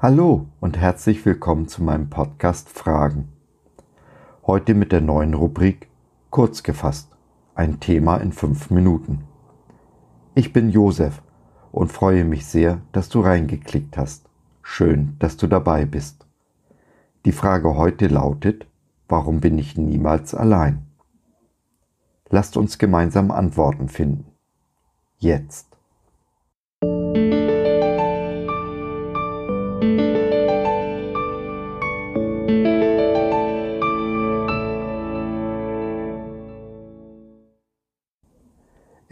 Hallo 0.00 0.46
und 0.60 0.78
herzlich 0.78 1.26
willkommen 1.26 1.66
zu 1.66 1.82
meinem 1.82 2.08
Podcast 2.08 2.68
Fragen. 2.68 3.32
Heute 4.46 4.74
mit 4.74 4.92
der 4.92 5.00
neuen 5.00 5.34
Rubrik 5.34 5.88
Kurz 6.30 6.62
gefasst. 6.62 7.10
Ein 7.56 7.80
Thema 7.80 8.18
in 8.18 8.30
fünf 8.30 8.70
Minuten. 8.70 9.24
Ich 10.36 10.52
bin 10.52 10.70
Josef 10.70 11.20
und 11.72 11.90
freue 11.90 12.24
mich 12.24 12.46
sehr, 12.46 12.80
dass 12.92 13.08
du 13.08 13.22
reingeklickt 13.22 13.98
hast. 13.98 14.28
Schön, 14.62 15.16
dass 15.18 15.36
du 15.36 15.48
dabei 15.48 15.84
bist. 15.84 16.24
Die 17.24 17.32
Frage 17.32 17.74
heute 17.74 18.06
lautet, 18.06 18.68
warum 19.08 19.40
bin 19.40 19.58
ich 19.58 19.76
niemals 19.76 20.32
allein? 20.32 20.86
Lasst 22.30 22.56
uns 22.56 22.78
gemeinsam 22.78 23.32
Antworten 23.32 23.88
finden. 23.88 24.26
Jetzt. 25.18 25.66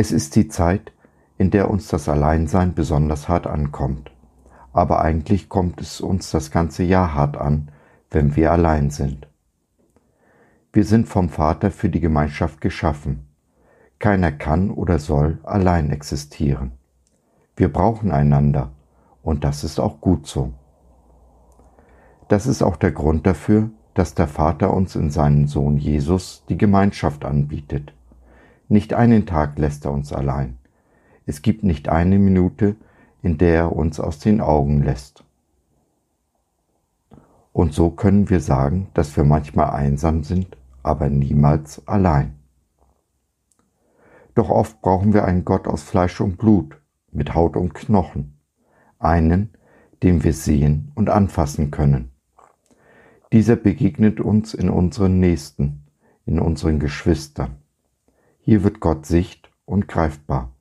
Es 0.06 0.12
ist 0.12 0.37
die 0.37 0.46
Zeit, 0.46 0.92
in 1.37 1.51
der 1.51 1.69
uns 1.69 1.88
das 1.88 2.09
Alleinsein 2.09 2.74
besonders 2.74 3.28
hart 3.28 3.48
ankommt. 3.48 4.12
Aber 4.73 5.01
eigentlich 5.01 5.48
kommt 5.48 5.80
es 5.80 6.01
uns 6.01 6.30
das 6.30 6.52
ganze 6.52 6.84
Jahr 6.84 7.14
hart 7.14 7.37
an, 7.37 7.73
wenn 8.12 8.37
wir 8.37 8.52
allein 8.52 8.91
sind. 8.91 9.27
Wir 10.73 10.84
sind 10.84 11.09
vom 11.09 11.28
Vater 11.28 11.73
für 11.73 11.88
die 11.88 11.98
Gemeinschaft 11.98 12.61
geschaffen. 12.61 13.27
Keiner 13.98 14.31
kann 14.31 14.70
oder 14.70 15.00
soll 15.00 15.41
allein 15.42 15.91
existieren. 15.91 16.70
Wir 17.56 17.72
brauchen 17.72 18.12
einander 18.12 18.70
und 19.25 19.42
das 19.42 19.64
ist 19.64 19.81
auch 19.81 20.00
gut 20.00 20.28
so. 20.28 20.53
Das 22.28 22.47
ist 22.47 22.62
auch 22.62 22.77
der 22.77 22.92
Grund 22.92 23.27
dafür, 23.27 23.70
dass 23.94 24.14
der 24.14 24.28
Vater 24.28 24.72
uns 24.72 24.94
in 24.94 25.11
seinem 25.11 25.48
Sohn 25.48 25.78
Jesus 25.78 26.44
die 26.48 26.56
Gemeinschaft 26.56 27.25
anbietet. 27.25 27.92
Nicht 28.69 28.95
einen 28.95 29.27
Tag 29.27 29.59
lässt 29.59 29.84
er 29.84 29.92
uns 29.92 30.12
allein. 30.12 30.59
Es 31.25 31.42
gibt 31.42 31.62
nicht 31.62 31.89
eine 31.89 32.19
Minute, 32.19 32.77
in 33.22 33.39
der 33.39 33.55
er 33.55 33.77
uns 33.77 34.00
aus 34.00 34.19
den 34.19 34.41
Augen 34.41 34.83
lässt. 34.83 35.25
Und 37.53 37.72
so 37.72 37.91
können 37.91 38.28
wir 38.28 38.41
sagen, 38.41 38.89
dass 38.94 39.17
wir 39.17 39.25
manchmal 39.25 39.70
einsam 39.70 40.25
sind, 40.25 40.56
aber 40.83 41.09
niemals 41.09 41.87
allein. 41.89 42.34
Doch 44.34 44.50
oft 44.50 44.83
brauchen 44.83 45.14
wir 45.14 45.25
einen 45.25 45.44
Gott 45.44 45.67
aus 45.67 45.83
Fleisch 45.83 46.20
und 46.20 46.37
Blut, 46.37 46.81
mit 47.11 47.34
Haut 47.34 47.56
und 47.56 47.72
Knochen, 47.75 48.39
einen, 48.98 49.55
den 50.03 50.22
wir 50.22 50.34
sehen 50.34 50.92
und 50.94 51.09
anfassen 51.09 51.70
können. 51.70 52.11
Dieser 53.33 53.56
begegnet 53.56 54.20
uns 54.20 54.53
in 54.55 54.69
unseren 54.69 55.19
Nächsten, 55.19 55.87
in 56.27 56.39
unseren 56.39 56.78
Geschwistern. 56.78 57.56
Hier 58.47 58.62
wird 58.62 58.78
Gott 58.78 59.06
sicht 59.06 59.50
und 59.64 59.89
greifbar. 59.89 60.52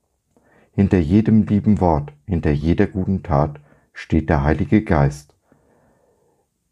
Hinter 0.72 0.98
jedem 0.98 1.44
lieben 1.44 1.80
Wort, 1.80 2.12
hinter 2.26 2.50
jeder 2.50 2.88
guten 2.88 3.22
Tat 3.22 3.60
steht 3.92 4.28
der 4.28 4.42
Heilige 4.42 4.82
Geist, 4.82 5.36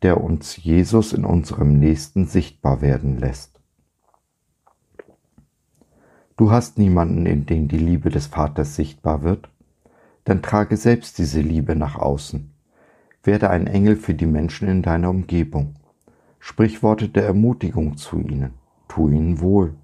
der 0.02 0.20
uns 0.20 0.56
Jesus 0.56 1.12
in 1.12 1.24
unserem 1.24 1.78
Nächsten 1.78 2.26
sichtbar 2.26 2.80
werden 2.80 3.16
lässt. 3.20 3.60
Du 6.36 6.50
hast 6.50 6.78
niemanden, 6.78 7.26
in 7.26 7.46
dem 7.46 7.68
die 7.68 7.78
Liebe 7.78 8.10
des 8.10 8.26
Vaters 8.26 8.74
sichtbar 8.74 9.22
wird? 9.22 9.48
Dann 10.24 10.42
trage 10.42 10.76
selbst 10.76 11.18
diese 11.18 11.42
Liebe 11.42 11.76
nach 11.76 11.94
außen. 11.94 12.52
Werde 13.22 13.50
ein 13.50 13.68
Engel 13.68 13.94
für 13.94 14.14
die 14.14 14.26
Menschen 14.26 14.66
in 14.66 14.82
deiner 14.82 15.10
Umgebung. 15.10 15.76
Sprich 16.40 16.82
Worte 16.82 17.08
der 17.08 17.24
Ermutigung 17.24 17.98
zu 17.98 18.18
ihnen. 18.18 18.54
Tu 18.88 19.10
ihnen 19.10 19.40
wohl. 19.40 19.76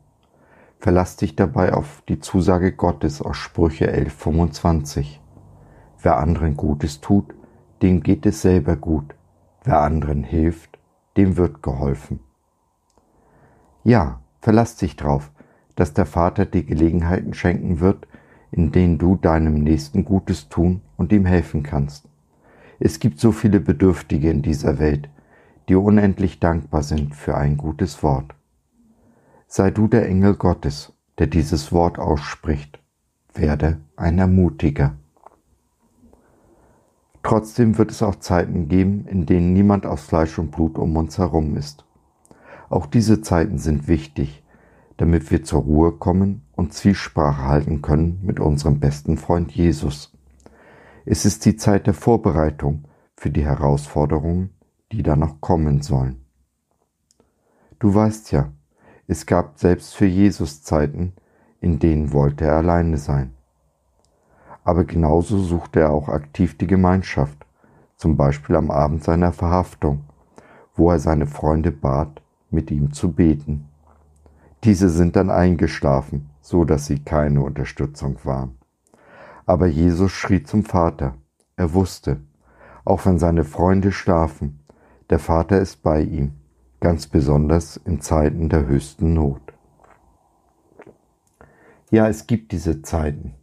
Verlass 0.80 1.16
dich 1.16 1.36
dabei 1.36 1.74
auf 1.74 2.02
die 2.08 2.20
Zusage 2.20 2.72
Gottes 2.72 3.20
aus 3.20 3.36
Sprüche 3.36 3.92
11.25. 3.94 5.18
Wer 6.00 6.16
anderen 6.16 6.56
Gutes 6.56 7.02
tut, 7.02 7.34
dem 7.82 8.02
geht 8.02 8.24
es 8.24 8.40
selber 8.40 8.76
gut. 8.76 9.14
Wer 9.62 9.82
anderen 9.82 10.24
hilft, 10.24 10.78
dem 11.18 11.36
wird 11.36 11.62
geholfen. 11.62 12.20
Ja, 13.84 14.20
verlass 14.40 14.76
dich 14.76 14.96
drauf, 14.96 15.30
dass 15.76 15.92
der 15.92 16.06
Vater 16.06 16.46
dir 16.46 16.62
Gelegenheiten 16.62 17.34
schenken 17.34 17.80
wird, 17.80 18.08
in 18.50 18.72
denen 18.72 18.96
du 18.96 19.16
deinem 19.16 19.62
Nächsten 19.62 20.06
Gutes 20.06 20.48
tun 20.48 20.80
und 20.96 21.12
ihm 21.12 21.26
helfen 21.26 21.62
kannst. 21.62 22.08
Es 22.78 23.00
gibt 23.00 23.20
so 23.20 23.32
viele 23.32 23.60
Bedürftige 23.60 24.30
in 24.30 24.40
dieser 24.40 24.78
Welt, 24.78 25.10
die 25.68 25.74
unendlich 25.74 26.40
dankbar 26.40 26.82
sind 26.82 27.14
für 27.14 27.36
ein 27.36 27.58
gutes 27.58 28.02
Wort 28.02 28.34
sei 29.52 29.72
du 29.72 29.88
der 29.88 30.08
Engel 30.08 30.36
Gottes, 30.36 30.92
der 31.18 31.26
dieses 31.26 31.72
Wort 31.72 31.98
ausspricht. 31.98 32.78
Werde 33.34 33.80
ein 33.96 34.16
Ermutiger. 34.16 34.94
Trotzdem 37.24 37.76
wird 37.76 37.90
es 37.90 38.00
auch 38.00 38.14
Zeiten 38.14 38.68
geben, 38.68 39.06
in 39.08 39.26
denen 39.26 39.52
niemand 39.52 39.86
aus 39.86 40.02
Fleisch 40.02 40.38
und 40.38 40.52
Blut 40.52 40.78
um 40.78 40.96
uns 40.96 41.18
herum 41.18 41.56
ist. 41.56 41.84
Auch 42.68 42.86
diese 42.86 43.22
Zeiten 43.22 43.58
sind 43.58 43.88
wichtig, 43.88 44.44
damit 44.98 45.32
wir 45.32 45.42
zur 45.42 45.62
Ruhe 45.62 45.90
kommen 45.90 46.42
und 46.52 46.72
Zwiesprache 46.72 47.44
halten 47.44 47.82
können 47.82 48.20
mit 48.22 48.38
unserem 48.38 48.78
besten 48.78 49.16
Freund 49.16 49.50
Jesus. 49.50 50.16
Es 51.04 51.24
ist 51.24 51.44
die 51.44 51.56
Zeit 51.56 51.88
der 51.88 51.94
Vorbereitung 51.94 52.84
für 53.16 53.30
die 53.30 53.44
Herausforderungen, 53.44 54.50
die 54.92 55.02
da 55.02 55.16
noch 55.16 55.40
kommen 55.40 55.82
sollen. 55.82 56.24
Du 57.80 57.92
weißt 57.92 58.30
ja, 58.30 58.52
es 59.10 59.26
gab 59.26 59.58
selbst 59.58 59.96
für 59.96 60.06
Jesus 60.06 60.62
Zeiten, 60.62 61.14
in 61.60 61.80
denen 61.80 62.12
wollte 62.12 62.44
er 62.44 62.58
alleine 62.58 62.96
sein. 62.96 63.34
Aber 64.62 64.84
genauso 64.84 65.38
suchte 65.40 65.80
er 65.80 65.90
auch 65.90 66.08
aktiv 66.08 66.56
die 66.56 66.68
Gemeinschaft, 66.68 67.44
zum 67.96 68.16
Beispiel 68.16 68.54
am 68.54 68.70
Abend 68.70 69.02
seiner 69.02 69.32
Verhaftung, 69.32 70.04
wo 70.76 70.92
er 70.92 71.00
seine 71.00 71.26
Freunde 71.26 71.72
bat, 71.72 72.22
mit 72.50 72.70
ihm 72.70 72.92
zu 72.92 73.10
beten. 73.10 73.68
Diese 74.62 74.88
sind 74.88 75.16
dann 75.16 75.28
eingeschlafen, 75.28 76.30
so 76.40 76.64
dass 76.64 76.86
sie 76.86 77.00
keine 77.00 77.42
Unterstützung 77.42 78.16
waren. 78.22 78.58
Aber 79.44 79.66
Jesus 79.66 80.12
schrie 80.12 80.44
zum 80.44 80.62
Vater. 80.62 81.14
Er 81.56 81.74
wusste, 81.74 82.20
auch 82.84 83.04
wenn 83.06 83.18
seine 83.18 83.42
Freunde 83.42 83.90
schlafen, 83.90 84.60
der 85.10 85.18
Vater 85.18 85.58
ist 85.58 85.82
bei 85.82 86.00
ihm 86.00 86.39
ganz 86.80 87.06
besonders 87.06 87.76
in 87.76 88.00
Zeiten 88.00 88.48
der 88.48 88.66
höchsten 88.66 89.12
Not. 89.12 89.40
Ja, 91.90 92.08
es 92.08 92.26
gibt 92.26 92.52
diese 92.52 92.80
Zeiten, 92.80 93.34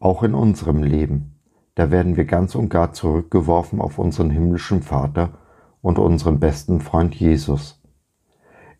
auch 0.00 0.24
in 0.24 0.34
unserem 0.34 0.82
Leben. 0.82 1.36
Da 1.76 1.90
werden 1.90 2.16
wir 2.16 2.24
ganz 2.24 2.54
und 2.56 2.68
gar 2.68 2.92
zurückgeworfen 2.92 3.80
auf 3.80 3.98
unseren 3.98 4.30
himmlischen 4.30 4.82
Vater 4.82 5.38
und 5.82 5.98
unseren 5.98 6.40
besten 6.40 6.80
Freund 6.80 7.14
Jesus. 7.14 7.80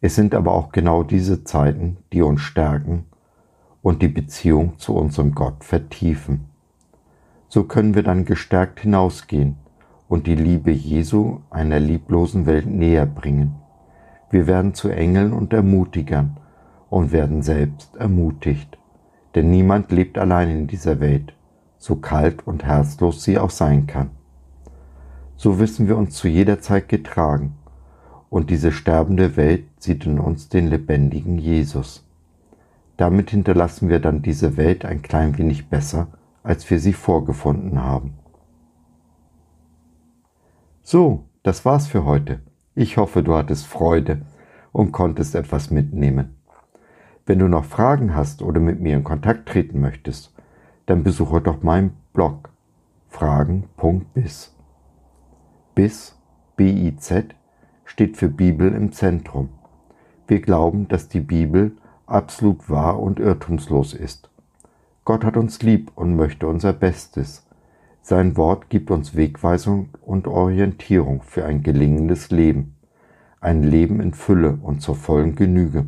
Es 0.01 0.17
sind 0.17 0.35
aber 0.35 0.53
auch 0.53 0.73
genau 0.73 1.05
diese 1.05 1.45
Zeiten, 1.45 1.99
die 2.13 2.23
uns 2.23 2.41
stärken 2.41 3.07
und 3.81 4.03
die 4.03 4.09
Beziehung 4.09 4.79
zu 4.79 4.97
unserem 4.97 5.35
Gott 5.35 5.63
vertiefen. 5.63 6.47
So 7.49 7.65
können 7.65 7.95
wir 7.95 8.03
dann 8.03 8.25
gestärkt 8.25 8.81
hinausgehen 8.81 9.57
und 10.09 10.27
die 10.27 10.37
Liebe 10.37 10.71
Jesu 10.71 11.41
einer 11.51 11.81
lieblosen 11.81 12.47
Welt 12.47 12.67
näher 12.67 13.07
bringen. 13.07 13.57
Wir 14.31 14.47
werden 14.47 14.75
zu 14.75 14.89
Engeln 14.89 15.33
und 15.33 15.53
Ermutigern 15.53 16.37
und 16.91 17.13
werden 17.13 17.43
selbst 17.43 17.97
ermutigt. 17.97 18.79
Denn 19.35 19.51
niemand 19.51 19.91
lebt 19.93 20.19
allein 20.19 20.51
in 20.51 20.67
dieser 20.67 21.01
Welt, 21.01 21.35
so 21.79 21.97
kalt 21.97 22.47
und 22.47 22.65
herzlos 22.65 23.23
sie 23.23 23.39
auch 23.39 23.51
sein 23.51 23.87
kann. 23.87 24.11
So 25.37 25.59
wissen 25.59 25.89
wir 25.89 25.97
uns 25.97 26.15
zu 26.15 26.29
jeder 26.29 26.61
Zeit 26.61 26.89
getragen, 26.89 27.55
und 28.31 28.51
diese 28.51 28.73
sterbende 28.73 29.37
Welt 29.37 29.65
sieht 29.79 30.07
in 30.07 30.19
uns 30.19 30.49
den 30.49 30.69
lebendigen 30.69 31.39
Jesus. 31.39 32.05
Damit 32.97 33.31
hinterlassen 33.31 33.89
wir 33.89 34.01
dann 34.01 34.23
diese 34.23 34.57
Welt 34.57 34.85
ein 34.85 35.03
klein 35.03 35.37
wenig 35.39 35.69
besser, 35.69 36.09
als 36.43 36.69
wir 36.71 36.81
sie 36.81 36.93
vorgefunden 36.93 37.83
haben. 37.83 38.15
So, 40.89 41.25
das 41.43 41.65
war's 41.65 41.89
für 41.89 42.05
heute. 42.05 42.39
Ich 42.77 42.97
hoffe, 42.97 43.25
du 43.25 43.35
hattest 43.35 43.67
Freude 43.67 44.23
und 44.71 44.93
konntest 44.93 45.35
etwas 45.35 45.73
mitnehmen. 45.73 46.37
Wenn 47.27 47.41
du 47.41 47.49
noch 47.49 47.65
Fragen 47.65 48.15
hast 48.15 48.41
oder 48.41 48.61
mit 48.61 48.79
mir 48.79 48.95
in 48.95 49.03
Kontakt 49.03 49.49
treten 49.49 49.81
möchtest, 49.81 50.33
dann 50.87 51.03
besuche 51.03 51.41
doch 51.41 51.65
meinen 51.65 51.97
Blog 52.13 52.51
fragen.biz. 53.09 54.55
Biz, 55.75 56.17
B-I-Z, 56.55 57.35
steht 57.85 58.17
für 58.17 58.29
Bibel 58.29 58.73
im 58.73 58.93
Zentrum. 58.93 59.49
Wir 60.29 60.41
glauben, 60.41 60.87
dass 60.87 61.09
die 61.09 61.19
Bibel 61.19 61.73
absolut 62.07 62.71
wahr 62.71 63.01
und 63.01 63.19
irrtumslos 63.19 63.93
ist. 63.93 64.31
Gott 65.05 65.25
hat 65.25 65.37
uns 65.37 65.63
lieb 65.63 65.91
und 65.97 66.15
möchte 66.15 66.47
unser 66.47 66.73
Bestes. 66.73 67.45
Sein 68.09 68.37
Wort 68.37 68.71
gibt 68.71 68.93
uns 68.93 69.17
Wegweisung 69.17 69.89
und 70.01 70.29
Orientierung 70.29 71.23
für 71.23 71.45
ein 71.45 71.65
gelingendes 71.65 72.31
Leben, 72.31 72.77
ein 73.41 73.65
Leben 73.65 73.99
in 73.99 74.15
Fülle 74.15 74.61
und 74.63 74.81
zur 74.81 74.95
vollen 74.95 75.35
Genüge, 75.35 75.87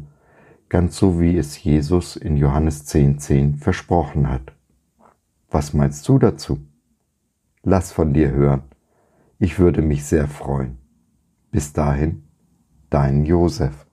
ganz 0.69 0.97
so 0.97 1.21
wie 1.21 1.39
es 1.39 1.63
Jesus 1.63 2.17
in 2.17 2.37
Johannes 2.37 2.89
10.10 2.89 3.19
10 3.19 3.57
versprochen 3.59 4.29
hat. 4.29 4.53
Was 5.49 5.75
meinst 5.75 6.09
du 6.09 6.19
dazu? 6.19 6.59
Lass 7.63 7.93
von 7.93 8.13
dir 8.13 8.33
hören. 8.33 8.63
Ich 9.39 9.61
würde 9.61 9.81
mich 9.81 10.05
sehr 10.05 10.27
freuen. 10.27 10.79
Bis 11.53 11.73
dahin, 11.73 12.25
dein 12.91 13.27
Josef. 13.27 13.88